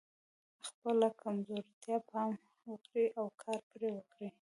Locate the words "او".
3.19-3.25